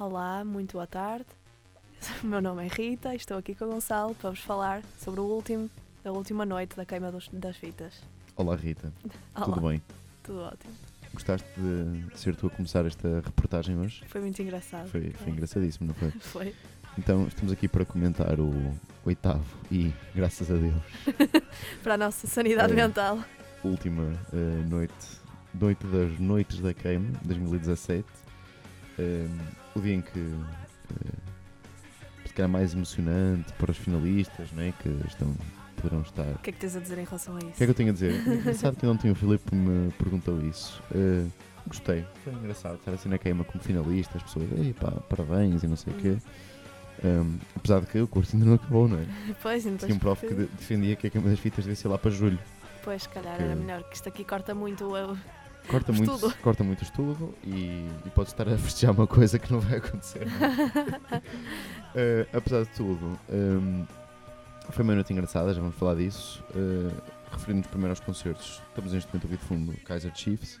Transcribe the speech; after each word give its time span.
Olá, 0.00 0.42
muito 0.44 0.72
boa 0.72 0.86
tarde. 0.86 1.26
O 2.24 2.26
meu 2.26 2.40
nome 2.40 2.64
é 2.64 2.68
Rita 2.68 3.12
e 3.12 3.16
estou 3.18 3.36
aqui 3.36 3.54
com 3.54 3.66
o 3.66 3.72
Gonçalo 3.72 4.14
para 4.14 4.30
vos 4.30 4.38
falar 4.40 4.82
sobre 4.98 5.20
o 5.20 5.24
último, 5.24 5.68
a 6.02 6.10
última 6.10 6.46
noite 6.46 6.74
da 6.74 6.84
queima 6.86 7.12
dos- 7.12 7.28
das 7.30 7.56
fitas. 7.58 7.92
Olá 8.34 8.56
Rita, 8.56 8.90
Olá, 9.36 9.44
tudo 9.44 9.60
bem? 9.68 9.82
Tudo 10.22 10.40
ótimo. 10.40 10.72
Gostaste 11.12 11.46
de 11.58 12.18
ser 12.18 12.34
tu 12.36 12.46
a 12.46 12.50
começar 12.50 12.86
esta 12.86 13.20
reportagem 13.20 13.76
hoje? 13.78 14.02
Foi 14.08 14.20
muito 14.22 14.40
engraçado. 14.40 14.88
Foi, 14.88 15.10
foi 15.10 15.30
engraçadíssimo, 15.32 15.88
não 15.88 15.94
foi? 15.94 16.10
Foi. 16.20 16.54
Então 16.98 17.26
estamos 17.28 17.52
aqui 17.52 17.68
para 17.68 17.84
comentar 17.84 18.40
o 18.40 18.50
oitavo 19.04 19.44
e, 19.70 19.92
graças 20.14 20.50
a 20.50 20.54
Deus, 20.54 20.74
Para 21.82 21.94
a 21.94 21.98
nossa 21.98 22.26
sanidade 22.26 22.72
É. 22.72 22.76
mental. 22.76 23.18
última 23.62 24.02
eh, 24.32 24.64
noite, 24.68 24.94
noite 25.54 25.86
das 25.86 26.18
noites 26.18 26.58
da 26.60 26.72
queima, 26.74 27.12
2017. 27.22 28.04
Eh, 28.98 29.26
o 29.74 29.80
dia 29.80 29.94
em 29.94 30.00
que 30.02 30.18
eh, 30.18 31.12
se 32.26 32.32
calhar 32.34 32.48
mais 32.50 32.72
emocionante 32.74 33.52
para 33.54 33.70
os 33.70 33.76
finalistas, 33.78 34.50
não 34.52 34.62
é? 34.62 34.72
Que 34.72 34.88
estão, 35.06 35.34
poderão 35.76 36.02
estar 36.02 36.22
O 36.22 36.38
que 36.38 36.50
é 36.50 36.52
que 36.52 36.58
tens 36.58 36.76
a 36.76 36.80
dizer 36.80 36.98
em 36.98 37.04
relação 37.04 37.34
a 37.36 37.38
isso? 37.38 37.48
O 37.48 37.52
que 37.52 37.62
é 37.62 37.66
que 37.66 37.70
eu 37.70 37.74
tenho 37.74 37.90
a 37.90 37.92
dizer? 37.92 38.14
Engraçado 38.26 38.76
que 38.76 38.86
ontem 38.86 39.10
o 39.10 39.14
Filipe 39.14 39.54
me 39.54 39.90
perguntou 39.92 40.40
isso. 40.46 40.82
Eh, 40.94 41.24
gostei, 41.66 42.04
foi 42.24 42.32
engraçado 42.32 42.76
estar 42.76 42.92
assim 42.92 43.08
na 43.08 43.18
queima 43.18 43.44
como 43.44 43.62
finalista, 43.62 44.16
as 44.16 44.22
pessoas, 44.22 44.48
ei 44.58 44.72
pá, 44.72 44.90
parabéns 45.08 45.62
e 45.62 45.66
não 45.66 45.76
sei 45.76 45.92
o 45.92 45.96
quê. 45.96 46.16
Um, 47.02 47.38
apesar 47.56 47.80
de 47.80 47.86
que 47.86 47.98
o 47.98 48.06
curso 48.06 48.36
ainda 48.36 48.44
não 48.46 48.54
acabou, 48.54 48.86
não 48.86 48.98
é? 48.98 49.06
Pois, 49.42 49.64
então, 49.64 49.86
Tinha 49.88 49.96
um 49.96 49.98
prof 49.98 50.26
que 50.26 50.34
de- 50.34 50.46
defendia 50.46 50.94
que 50.96 51.06
a 51.06 51.10
queima 51.10 51.30
das 51.30 51.38
fitas 51.38 51.64
devia 51.64 51.74
ser 51.76 51.88
lá 51.88 51.96
para 51.96 52.10
julho. 52.10 52.38
Pois, 52.84 53.02
se 53.04 53.08
calhar 53.08 53.36
que- 53.38 53.42
era 53.42 53.56
melhor, 53.56 53.82
que 53.84 53.94
isto 53.96 54.08
aqui 54.08 54.22
corta 54.24 54.54
muito 54.54 54.84
o. 54.84 55.16
Corta 55.68 55.92
muito, 55.92 56.12
estudo. 56.14 56.34
corta 56.42 56.64
muito 56.64 56.82
estudo 56.82 57.34
e, 57.44 57.86
e 58.04 58.10
pode 58.14 58.30
estar 58.30 58.48
a 58.48 58.58
festejar 58.58 58.92
uma 58.92 59.06
coisa 59.06 59.38
que 59.38 59.52
não 59.52 59.60
vai 59.60 59.78
acontecer. 59.78 60.26
Eh, 61.92 62.24
apesar 62.32 62.62
de 62.62 62.68
tudo, 62.70 63.18
um, 63.28 63.84
foi 64.70 64.84
uma 64.84 64.94
noite 64.94 65.12
engraçada, 65.12 65.52
já 65.52 65.60
vamos 65.60 65.74
falar 65.74 65.96
disso. 65.96 66.40
Uh, 66.54 66.92
Referindo-nos 67.32 67.66
primeiro 67.66 67.90
aos 67.90 67.98
concertos, 67.98 68.62
estamos 68.68 68.92
neste 68.92 69.08
momento 69.08 69.24
a 69.24 69.26
ouvir 69.26 69.36
de 69.38 69.44
fundo 69.44 69.76
Kaiser 69.84 70.12
Chiefs. 70.14 70.54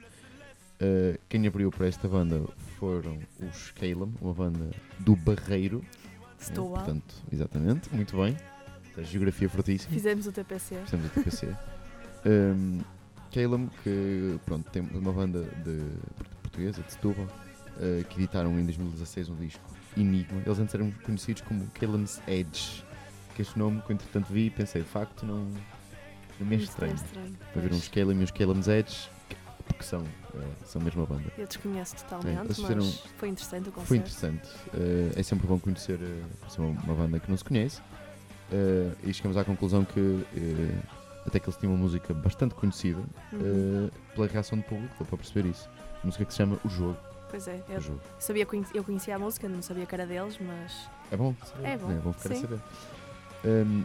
Uh, 0.82 1.16
quem 1.28 1.46
abriu 1.46 1.70
para 1.70 1.86
esta 1.86 2.08
banda 2.08 2.42
foram 2.80 3.16
os 3.40 3.70
Calum, 3.72 4.12
uma 4.20 4.34
banda 4.34 4.70
do 4.98 5.14
Barreiro. 5.14 5.84
Estou 6.36 6.66
Eh, 6.66 6.78
portanto, 6.78 7.14
exatamente, 7.30 7.94
muito 7.94 8.16
bem. 8.16 8.36
A 8.98 9.02
geografia 9.02 9.48
fortíssima. 9.48 9.92
Fizemos 9.92 10.26
o 10.26 10.32
TPC. 10.32 10.76
Fizemos 10.84 11.06
o 11.06 11.10
TPC. 11.10 11.46
um, 12.26 12.80
Calum, 13.32 13.68
que 13.82 14.38
pronto, 14.44 14.68
tem 14.70 14.82
uma 14.82 15.12
banda 15.12 15.42
de, 15.64 15.82
portuguesa, 16.42 16.82
de 16.82 16.92
Setúbal, 16.92 17.24
uh, 17.26 18.04
que 18.08 18.18
editaram 18.18 18.58
em 18.58 18.64
2016 18.64 19.28
um 19.28 19.36
disco 19.36 19.62
Enigma. 19.96 20.42
Eles 20.44 20.58
antes 20.58 20.74
eram 20.74 20.90
conhecidos 21.04 21.42
como 21.42 21.66
Calum's 21.68 22.20
Edge. 22.28 22.84
Que 23.34 23.42
este 23.42 23.58
nome, 23.58 23.80
que 23.82 23.90
eu 23.92 23.94
entretanto 23.94 24.32
vi 24.32 24.46
e 24.46 24.50
pensei, 24.50 24.82
de 24.82 24.88
facto, 24.88 25.24
não, 25.24 25.48
não 26.38 26.46
me 26.46 26.56
é 26.56 26.58
estranho. 26.58 26.94
estranho. 26.94 27.36
Para 27.52 27.62
ver 27.62 27.72
uns 27.72 27.88
Calum 27.88 28.12
e 28.12 28.24
uns 28.24 28.30
Calum's 28.30 28.68
Edge, 28.68 29.08
porque 29.66 29.84
são, 29.84 30.00
uh, 30.00 30.06
são 30.64 30.80
a 30.80 30.84
mesma 30.84 31.06
banda. 31.06 31.32
Eu 31.38 31.46
desconheço 31.46 31.94
É, 31.94 31.98
totalmente, 31.98 32.40
mas 32.48 32.56
fizeram- 32.56 32.92
foi 33.16 33.28
interessante 33.28 33.68
o 33.68 33.72
concerto. 33.72 33.88
Foi 33.88 33.96
interessante. 33.96 34.48
Uh, 34.74 35.12
é 35.18 35.22
sempre 35.22 35.46
bom 35.46 35.58
conhecer 35.58 35.98
uh, 36.00 36.62
uma, 36.62 36.94
banda 36.94 37.20
que 37.20 37.30
não 37.30 37.36
se 37.36 37.44
conhece. 37.44 37.80
Uh, 38.52 38.96
e 39.04 39.14
chegamos 39.14 39.36
à 39.36 39.44
conclusão 39.44 39.84
que 39.84 40.24
até 41.26 41.38
que 41.38 41.46
eles 41.48 41.56
tinham 41.58 41.74
uma 41.74 41.82
música 41.82 42.12
bastante 42.14 42.54
conhecida 42.54 43.00
Uhum. 43.32 43.86
uh, 43.86 43.90
pela 44.14 44.26
reação 44.26 44.58
do 44.58 44.64
público, 44.64 44.94
deu 44.98 45.06
para 45.06 45.16
perceber 45.18 45.48
isso. 45.48 45.68
Uma 45.96 46.06
música 46.06 46.24
que 46.24 46.32
se 46.32 46.38
chama 46.38 46.58
O 46.64 46.68
Jogo. 46.68 46.96
Pois 47.30 47.46
é, 47.46 47.62
O 47.68 47.72
eu, 47.72 47.80
jogo. 47.80 48.00
sabia, 48.18 48.46
eu 48.74 48.82
conhecia 48.84 49.14
a 49.14 49.18
música, 49.18 49.48
não 49.48 49.62
sabia 49.62 49.86
que 49.86 49.94
era 49.94 50.04
deles, 50.06 50.36
mas 50.40 50.88
É 51.12 51.16
bom. 51.16 51.34
É 51.62 51.76
bom, 51.76 51.86
né? 51.88 52.00
bom 52.02 52.12
ficar 52.12 52.32
a 52.34 52.36
sim. 52.36 52.40
saber. 52.42 52.60
Um, 53.44 53.84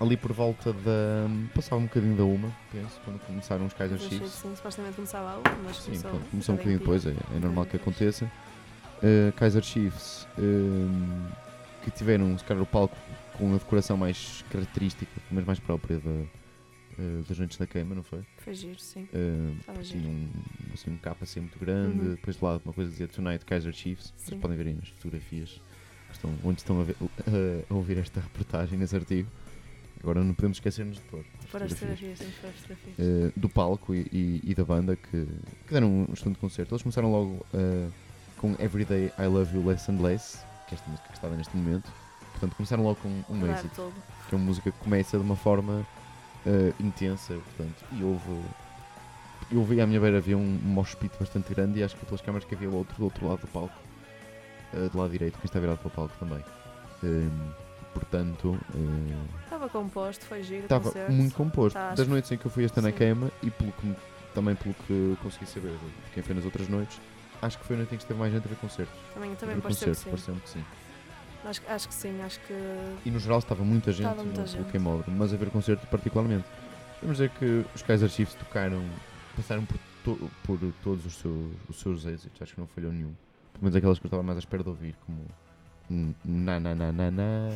ali 0.00 0.16
por 0.16 0.32
volta 0.32 0.72
da. 0.72 1.26
Passava 1.54 1.80
um 1.80 1.84
bocadinho 1.84 2.16
da 2.16 2.24
uma, 2.24 2.50
penso, 2.72 2.98
quando 3.04 3.20
começaram 3.26 3.66
os 3.66 3.74
Kaiser 3.74 3.98
Chiefs. 3.98 4.30
sim, 4.32 4.54
supostamente 4.56 4.94
começava 4.96 5.30
a 5.32 5.34
uma, 5.36 5.62
mas 5.64 5.76
Sim, 5.76 5.84
começou, 6.00 6.20
começou 6.30 6.54
um 6.54 6.58
bocadinho 6.58 6.78
depois. 6.80 7.06
é, 7.06 7.10
é 7.10 7.38
normal 7.38 7.66
que 7.66 7.76
aconteça. 7.76 8.24
Uh, 8.24 9.32
Kaiser 9.36 9.62
Chiefs, 9.62 10.26
um, 10.38 11.26
que 11.84 11.90
tiveram, 11.90 12.36
se 12.38 12.44
calhar, 12.44 12.62
o 12.62 12.66
palco 12.66 12.96
com 13.36 13.50
a 13.54 13.58
decoração 13.58 13.96
mais 13.96 14.44
característica, 14.50 15.10
mas 15.30 15.44
mais 15.44 15.58
própria 15.60 15.98
da, 15.98 16.22
uh, 16.98 17.22
das 17.28 17.38
noites 17.38 17.56
da 17.58 17.66
queima, 17.66 17.94
não 17.94 18.02
foi? 18.02 18.22
Foi 18.38 18.54
giro, 18.54 18.78
sim. 18.78 19.08
Uh, 19.12 19.56
Estava 19.60 19.82
tinha 19.82 20.00
giro. 20.02 20.12
um, 20.12 20.28
assim, 20.74 20.90
um 20.90 20.96
capa 20.98 21.24
assim 21.24 21.40
muito 21.40 21.58
grande, 21.58 21.98
Uhum. 22.00 22.10
depois 22.14 22.36
de 22.36 22.44
lado 22.44 22.62
uma 22.64 22.72
coisa 22.74 22.90
dizia 22.90 23.08
Tonight 23.08 23.44
Kaiser 23.44 23.72
Chiefs, 23.72 24.12
Sim. 24.16 24.26
vocês 24.30 24.40
podem 24.40 24.56
ver 24.56 24.66
aí 24.68 24.74
nas 24.74 24.88
fotografias 24.88 25.60
estão, 26.12 26.30
onde 26.44 26.60
estão 26.60 26.80
a, 26.80 26.84
ver- 26.84 26.96
a 27.70 27.74
ouvir 27.74 27.98
esta 27.98 28.20
reportagem, 28.20 28.78
nesse 28.78 28.94
artigo. 28.96 29.28
Agora 30.02 30.22
não 30.24 30.34
podemos 30.34 30.56
esquecer-nos 30.56 30.96
de 30.96 31.02
pôr 31.04 31.24
Para 31.50 31.64
as 31.64 31.72
fotografias. 31.72 32.20
Uh, 32.20 33.32
do 33.36 33.48
palco 33.48 33.94
e, 33.94 34.00
e- 34.12 34.40
e 34.44 34.54
da 34.54 34.64
banda 34.64 34.96
que, 34.96 35.26
que 35.66 35.72
deram 35.72 35.88
um 36.08 36.12
excelente 36.12 36.38
concerto. 36.40 36.74
Eles 36.74 36.82
começaram 36.82 37.10
logo 37.10 37.46
uh, 37.54 37.92
com 38.36 38.52
Everyday 38.58 39.12
I 39.18 39.26
Love 39.26 39.54
You 39.56 39.64
Less 39.66 39.90
and 39.90 40.00
Less, 40.02 40.38
que 40.68 40.74
é 40.74 40.78
esta 40.78 40.90
música 40.90 41.08
que 41.08 41.14
está 41.14 41.28
neste 41.28 41.56
momento. 41.56 41.90
Portanto, 42.32 42.56
começaram 42.56 42.82
logo 42.82 42.96
com 42.96 43.08
um 43.32 43.46
êxito, 43.52 43.92
que 44.28 44.34
é 44.34 44.36
uma 44.36 44.44
música 44.44 44.72
que 44.72 44.78
começa 44.78 45.16
de 45.16 45.22
uma 45.24 45.36
forma 45.36 45.86
uh, 46.46 46.74
intensa. 46.82 47.34
Portanto, 47.34 47.84
e 47.92 48.02
houve. 48.02 48.42
Eu 49.50 49.62
vi 49.64 49.80
à 49.80 49.86
minha 49.86 50.00
beira 50.00 50.16
havia 50.18 50.36
um 50.36 50.58
mosh 50.62 50.94
pit 50.94 51.14
bastante 51.18 51.52
grande 51.52 51.80
e 51.80 51.82
acho 51.82 51.94
que 51.96 52.06
pelas 52.06 52.20
câmaras 52.22 52.46
que 52.46 52.54
havia 52.54 52.70
o 52.70 52.74
outro 52.74 52.96
do 52.96 53.04
outro 53.04 53.28
lado 53.28 53.40
do 53.40 53.46
palco, 53.48 53.74
uh, 54.72 54.88
do 54.88 54.98
lado 54.98 55.10
direito, 55.10 55.38
quem 55.38 55.44
está 55.44 55.60
virado 55.60 55.78
para 55.78 55.88
o 55.88 55.90
palco 55.90 56.14
também. 56.18 56.42
Um, 57.04 57.50
portanto, 57.92 58.58
uh, 58.74 59.28
Estava 59.44 59.68
composto, 59.68 60.24
foi 60.24 60.42
giro. 60.42 60.62
Estava 60.62 60.92
muito 61.10 61.34
composto. 61.34 61.78
Tá, 61.78 61.90
das 61.90 62.06
que- 62.06 62.10
noites 62.10 62.32
em 62.32 62.38
que 62.38 62.46
eu 62.46 62.50
fui 62.50 62.64
esta 62.64 62.80
na 62.80 62.92
queima 62.92 63.30
e 63.42 63.50
pelo 63.50 63.72
que, 63.72 63.94
também 64.34 64.54
pelo 64.54 64.74
que 64.86 65.16
consegui 65.22 65.46
saber 65.46 65.72
de 65.72 66.10
quem 66.14 66.22
foi 66.22 66.34
nas 66.34 66.44
outras 66.44 66.68
noites, 66.68 66.98
acho 67.42 67.58
que 67.58 67.64
foi 67.66 67.76
a 67.76 67.78
noite 67.78 67.94
em 67.94 67.98
que 67.98 68.04
esteve 68.04 68.18
mais 68.18 68.32
gente 68.32 68.44
a 68.46 68.48
ver 68.48 68.56
concertos. 68.56 68.94
Também, 69.12 69.34
também 69.34 69.60
pareceu 69.60 69.92
que 69.92 70.00
concertos, 70.00 70.02
sim. 70.04 70.10
pareceu-me 70.10 70.40
que 70.40 70.48
sim. 70.48 70.64
Acho, 71.44 71.60
acho 71.68 71.88
que 71.88 71.94
sim, 71.94 72.20
acho 72.22 72.38
que. 72.40 72.54
E 73.04 73.10
no 73.10 73.18
geral 73.18 73.38
estava 73.40 73.64
muita 73.64 73.90
gente 73.92 74.02
Estava 74.06 74.22
muita 74.22 74.42
no, 74.42 74.46
gente. 74.46 74.70
queimódromo, 74.70 75.16
mas 75.18 75.32
a 75.34 75.36
ver 75.36 75.50
concerto 75.50 75.86
particularmente. 75.88 76.44
Vamos 77.00 77.16
dizer 77.16 77.30
que 77.30 77.64
os 77.74 77.82
Kaiser 77.82 78.08
Chiefs 78.08 78.34
tocaram, 78.36 78.80
passaram 79.36 79.64
por, 79.64 79.76
to- 80.04 80.30
por 80.44 80.58
todos 80.84 81.04
os 81.04 81.14
seus, 81.16 81.52
os 81.68 81.80
seus 81.80 82.04
êxitos, 82.06 82.40
acho 82.40 82.54
que 82.54 82.60
não 82.60 82.68
falhou 82.68 82.92
nenhum. 82.92 83.12
Pelo 83.54 83.64
menos 83.64 83.74
aquelas 83.76 83.98
que 83.98 84.04
eu 84.06 84.08
estava 84.08 84.22
mais 84.22 84.36
à 84.36 84.40
espera 84.40 84.62
de 84.62 84.68
ouvir, 84.68 84.94
como 85.04 85.18
um 85.90 86.14
Na 86.24 86.60
Na 86.60 86.74
Na 86.76 86.92
Na 86.92 87.10
Na, 87.10 87.50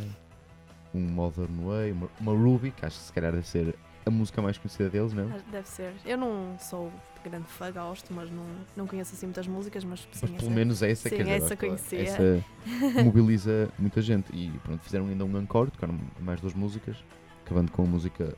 um 0.93 1.01
Modern 1.01 1.65
Way, 1.65 1.93
uma, 1.93 2.09
uma 2.19 2.33
Ruby, 2.33 2.73
que 2.73 2.85
acho 2.85 2.99
que 2.99 3.05
se 3.05 3.13
calhar 3.13 3.31
deve 3.33 3.47
ser 3.47 3.75
a 4.07 4.11
música 4.11 4.41
mais 4.41 4.57
conhecida 4.57 4.89
deles, 4.89 5.13
não? 5.13 5.29
acho- 5.35 5.45
Deve 5.51 5.69
ser. 5.69 5.93
Eu 6.05 6.17
não 6.17 6.57
sou 6.61 6.93
grande 7.25 7.47
fã, 7.49 7.73
gosto, 7.73 8.15
mas 8.15 8.31
não, 8.31 8.45
não 8.77 8.87
conheço 8.87 9.13
assim 9.15 9.27
muitas 9.27 9.49
músicas, 9.49 9.83
mas 9.85 10.01
sim, 10.01 10.07
Mas 10.13 10.21
pelo 10.31 10.37
essa- 10.37 10.51
menos 10.51 10.83
essa, 10.83 11.09
sim, 11.09 11.17
quer 11.17 11.25
dizer, 11.25 11.43
essa 11.43 11.57
conhecia. 11.57 12.01
essa 12.03 12.45
mobiliza 13.05 13.69
muita 13.79 14.01
gente. 14.01 14.33
E 14.33 14.49
pronto, 14.63 14.81
fizeram 14.81 15.07
ainda 15.09 15.25
um 15.25 15.41
encore, 15.41 15.71
tocaram 15.73 15.99
mais 16.21 16.41
duas 16.41 16.55
músicas, 16.55 16.97
acabando 17.45 17.73
com 17.73 17.83
a 17.83 17.87
música 17.87 18.37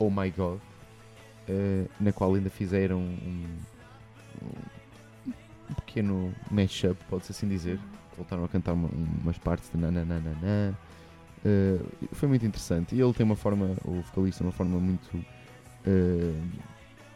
Oh 0.00 0.10
My 0.10 0.30
God, 0.32 0.58
eh, 1.48 1.86
na 2.00 2.12
qual 2.12 2.34
ainda 2.34 2.50
fizeram 2.50 2.98
um, 2.98 3.46
um- 4.42 5.74
pequeno 5.76 6.34
mashup, 6.50 6.96
pode-se 7.08 7.30
assim 7.32 7.48
dizer. 7.48 7.78
Voltaram 8.16 8.44
a 8.44 8.48
cantar 8.48 8.72
uma- 8.72 8.88
umas 9.22 9.38
partes 9.38 9.70
de 9.70 9.76
nananana. 9.78 10.76
Eh, 11.44 11.78
foi 12.12 12.28
muito 12.28 12.44
interessante. 12.46 12.94
E 12.94 13.00
ele 13.00 13.12
tem 13.12 13.24
uma 13.24 13.36
forma, 13.36 13.76
o 13.84 14.00
vocalista, 14.02 14.42
uma 14.42 14.52
forma 14.52 14.78
muito 14.78 15.24
eh, 15.86 16.32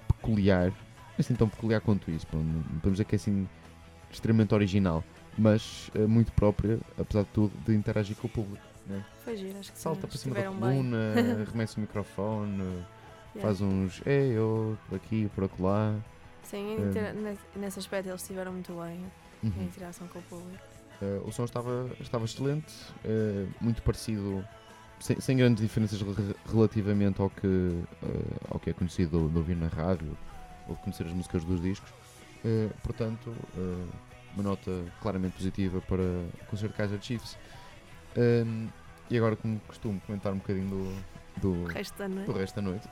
peculiar. 0.07 0.73
Assim 1.19 1.35
tão 1.35 1.49
peculiar 1.49 1.81
quanto 1.81 2.11
isso. 2.11 2.27
pronto, 2.27 2.45
Não 2.45 2.63
podemos 2.63 2.93
dizer 2.93 3.05
que 3.05 3.15
é 3.15 3.17
assim 3.17 3.49
extremamente 4.11 4.55
original, 4.55 5.03
mas 5.37 5.91
eh, 5.95 6.07
muito 6.07 6.33
própria, 6.33 6.79
apesar 6.99 7.23
de 7.23 7.29
tudo, 7.31 7.53
de 7.67 7.75
interagir 7.75 8.17
com 8.17 8.27
o 8.27 8.31
público. 8.31 8.63
né? 8.87 9.05
Foi 9.25 9.37
giro, 9.37 9.59
acho 9.59 9.73
que 9.73 9.79
Salta 9.79 10.03
sim. 10.03 10.07
para 10.07 10.17
cima 10.19 10.35
da 10.35 10.43
coluna, 10.45 11.15
arremessa 11.47 11.79
o 11.79 11.81
microfone, 11.81 12.85
Yeah. 13.35 13.47
faz 13.47 13.61
uns 13.61 14.01
ei, 14.07 14.37
oh, 14.39 14.75
por 14.89 14.97
aqui, 14.97 15.31
por 15.35 15.45
acolá. 15.45 15.95
Sim, 16.43 16.77
nesse- 17.55 17.79
aspecto 17.79 18.09
eles 18.09 18.23
estiveram 18.23 18.53
muito 18.53 18.73
bem 18.73 19.05
em 19.45 19.49
Uhum. 19.49 19.63
interação 19.65 20.09
com 20.09 20.19
o 20.19 20.23
público. 20.23 20.63
Eh, 21.01 21.21
o 21.25 21.31
som 21.33 21.45
estava, 21.45 21.89
estava 22.01 22.25
excelente, 22.25 22.73
eh, 23.05 23.47
muito 23.61 23.83
parecido, 23.83 24.45
sem, 24.99 25.21
sem 25.21 25.37
grandes 25.37 25.63
diferenças 25.63 26.01
re- 26.03 26.35
relativamente 26.51 27.21
ao 27.21 27.31
que, 27.31 27.47
eh, 28.03 28.47
ao 28.51 28.59
que 28.59 28.71
é 28.71 28.73
conhecido 28.73 29.29
de 29.29 29.39
ouvir 29.39 29.57
na 29.57 29.69
rádio 29.69 30.17
ou 30.69 30.75
de 30.75 30.83
conhecer 30.83 31.07
as 31.07 31.13
músicas 31.13 31.45
dos 31.45 31.61
discos. 31.63 31.91
Portanto, 32.85 33.35
uma 34.35 34.43
nota 34.45 34.71
claramente 35.03 35.33
positiva 35.33 35.81
para 35.81 36.01
o 36.03 36.47
concerto 36.49 36.73
de 36.73 36.79
Kaiser 36.79 37.03
Chiefs. 37.03 37.37
Ehm, 38.17 38.69
e 39.11 39.17
agora, 39.19 39.35
como 39.35 39.59
costumo, 39.67 40.01
comentar 40.07 40.33
um 40.33 40.37
bocadinho 40.37 40.69
do, 41.41 41.65
do, 41.65 41.65
resto 41.65 41.99
da 41.99 42.07
do 42.07 42.15
noite. 42.15 42.33
resto 42.33 42.55
da 42.57 42.63
noite. 42.63 42.89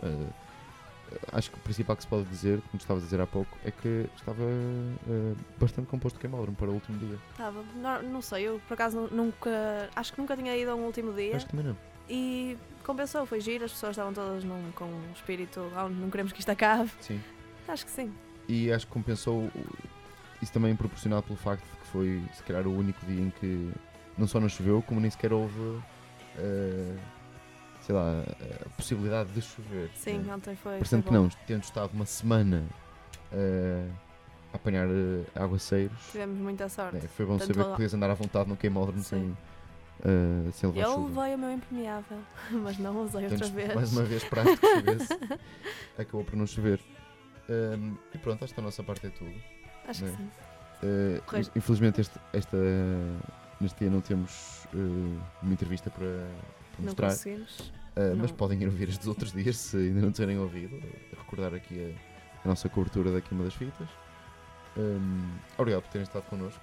Acho 1.33 1.51
que 1.51 1.57
o 1.57 1.61
principal 1.61 1.97
que 1.97 2.03
se 2.03 2.09
pode 2.09 2.25
dizer, 2.25 2.61
como 2.71 2.81
estavas 2.81 3.03
a 3.03 3.07
dizer 3.07 3.21
há 3.21 3.27
pouco, 3.27 3.57
é 3.65 3.71
que 3.71 4.07
estava 4.17 4.43
eh, 4.43 5.35
bastante 5.59 5.87
composto 5.89 6.19
o 6.19 6.21
queimódromo 6.21 6.57
para 6.57 6.69
o 6.69 6.75
último 6.75 6.99
dia. 6.99 7.17
Estava, 7.31 7.63
não, 7.77 8.03
não 8.03 8.23
sei, 8.23 8.45
eu 8.45 8.61
por 8.67 8.75
acaso 8.75 8.97
nu- 9.01 9.09
nunca, 9.25 9.89
acho 9.95 10.13
que 10.13 10.21
nunca 10.21 10.37
tinha 10.37 10.57
ido 10.57 10.71
a 10.71 10.75
um 10.75 10.85
último 10.85 11.13
dia 11.13 11.37
Acho 11.37 11.47
que 11.47 11.53
também 11.53 11.67
não. 11.67 11.77
e 12.09 12.57
compensou, 12.85 13.25
foi 13.27 13.41
giro, 13.41 13.65
as 13.65 13.73
pessoas 13.73 13.91
estavam 13.93 14.13
todas 14.13 14.43
num, 14.45 14.71
com 14.73 14.85
um 14.85 15.13
espírito, 15.15 15.71
"Ah, 15.77 15.89
não 15.89 16.11
queremos 16.11 16.33
que 16.33 16.41
isto 16.41 16.51
acabe. 16.51 16.91
Sim. 17.01 17.21
Acho 17.69 17.85
que 17.85 17.91
sim. 17.93 18.13
E 18.49 18.71
acho 18.73 18.87
que 18.87 18.93
compensou 18.93 19.51
isso 20.41 20.53
também 20.53 20.75
proporcionado 20.77 21.23
pelo 21.25 21.37
facto 21.39 21.65
de 21.65 21.77
que 21.81 21.87
foi, 21.89 22.23
se 22.35 22.43
calhar, 22.43 22.67
o 22.67 22.77
único 22.77 23.05
dia 23.07 23.21
em 23.23 23.31
que 23.31 23.71
não 24.19 24.27
só 24.27 24.39
não 24.41 24.49
choveu, 24.49 24.83
como 24.83 25.01
nem 25.01 25.11
sequer 25.11 25.33
houve, 25.33 25.81
eh, 26.39 26.95
sei 27.87 27.95
lá, 27.95 28.25
a 28.65 28.69
possibilidade 28.71 29.31
de 29.31 29.41
chover. 29.41 29.91
Sim, 29.95 30.19
né? 30.19 30.35
ontem 30.35 30.57
foi. 30.57 30.79
Parecendo 30.79 31.05
que 31.05 31.11
bom. 31.11 31.23
não, 31.23 31.29
tendo 31.47 31.63
estado 31.63 31.93
uma 31.93 32.05
semana 32.05 32.65
eh, 33.33 33.89
a 34.53 34.57
apanhar 34.57 34.89
eh, 34.89 35.25
aguaceiros, 35.37 35.97
Tivemos 36.11 36.37
muita 36.37 36.69
sorte. 36.69 36.97
né, 36.97 37.03
foi 37.17 37.25
bom 37.25 37.39
Tanto 37.39 37.55
saber 37.55 37.65
que 37.65 37.71
podias 37.71 37.95
andar 37.95 38.11
à 38.11 38.15
vontade 38.15 38.49
no 38.49 38.57
queimódromo 38.57 39.01
sem, 39.05 39.37
eh, 40.05 40.51
sem 40.53 40.69
levar 40.69 40.83
Eu 40.83 40.95
chuva. 40.95 41.21
levei 41.21 41.35
o 41.37 41.39
meu 41.39 41.53
impermeável, 41.53 42.19
mas 42.51 42.77
não 42.79 43.05
usei 43.05 43.23
outra 43.23 43.39
Portanto, 43.39 43.55
vez. 43.55 43.75
mais 43.75 43.93
uma 43.93 44.03
vez 44.03 44.23
esperaste 44.25 44.57
que 44.57 44.67
chovesse, 44.67 45.09
acabou 45.97 46.25
por 46.25 46.35
não 46.35 46.47
chover. 46.47 46.81
Ehm, 47.49 47.95
e 48.13 48.19
pronto, 48.19 48.45
acho 48.45 48.53
que 48.53 48.59
a 48.59 48.65
nossa 48.65 48.83
parte 48.83 49.07
é 49.07 49.11
tudo. 49.11 49.33
Acho 49.87 50.05
que 50.05 50.11
né? 50.11 50.17
sim. 50.19 50.31
Uh, 50.83 51.23
infelizmente 51.57 52.03
este, 52.03 52.19
esta, 52.35 52.57
neste 53.61 53.79
dia 53.81 53.91
não 53.91 54.01
temos 54.01 54.65
uh, 54.75 55.21
uma 55.43 55.53
entrevista 55.53 55.91
para, 55.91 56.07
para 56.07 56.79
Não 56.79 56.85
mostrar, 56.87 57.09
conseguimos. 57.09 57.59
uh, 57.61 58.17
mas 58.17 58.31
não. 58.31 58.37
podem 58.37 58.63
ir 58.63 58.67
ouvir 58.67 58.89
as 58.89 58.99
dos 58.99 59.07
outros 59.09 59.33
dias 59.33 59.57
se 59.57 59.77
ainda 59.77 60.01
não 60.01 60.13
tiverem 60.13 60.39
ouvido. 60.39 60.81
Recordar 61.17 61.55
aqui 61.55 61.95
a, 61.95 62.45
a 62.45 62.49
nossa 62.49 62.69
cobertura 62.69 63.11
da 63.13 63.21
Queima 63.21 63.45
das 63.45 63.55
Fitas. 63.55 63.89
Um, 64.77 65.37
obrigado 65.57 65.83
por 65.83 65.91
terem 65.91 66.05
estado 66.05 66.25
connosco. 66.25 66.61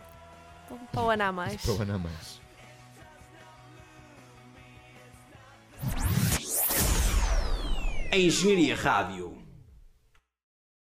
Para 0.92 1.02
o 1.04 1.10
ano 1.10 1.24
a 1.24 1.32
mais. 1.32 1.62
Para 1.62 1.74
o 1.74 1.82
ano 1.82 1.96
a 1.96 1.98
mais. 1.98 2.42
A 8.12 8.18
Engenharia 8.18 8.76
Rádio 8.76 9.33